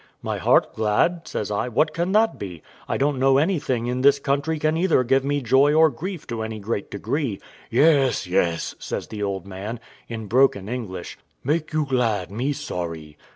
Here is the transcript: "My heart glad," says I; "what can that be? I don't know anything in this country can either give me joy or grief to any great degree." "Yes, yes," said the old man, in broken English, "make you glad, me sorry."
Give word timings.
"My 0.23 0.39
heart 0.39 0.73
glad," 0.73 1.27
says 1.27 1.51
I; 1.51 1.67
"what 1.67 1.93
can 1.93 2.11
that 2.13 2.39
be? 2.39 2.63
I 2.89 2.97
don't 2.97 3.19
know 3.19 3.37
anything 3.37 3.85
in 3.85 4.01
this 4.01 4.17
country 4.17 4.57
can 4.57 4.75
either 4.75 5.03
give 5.03 5.23
me 5.23 5.43
joy 5.43 5.75
or 5.75 5.91
grief 5.91 6.25
to 6.25 6.41
any 6.41 6.57
great 6.57 6.89
degree." 6.89 7.39
"Yes, 7.69 8.25
yes," 8.25 8.73
said 8.79 9.03
the 9.11 9.21
old 9.21 9.45
man, 9.45 9.79
in 10.09 10.25
broken 10.25 10.67
English, 10.67 11.19
"make 11.43 11.71
you 11.71 11.85
glad, 11.85 12.31
me 12.31 12.51
sorry." 12.51 13.15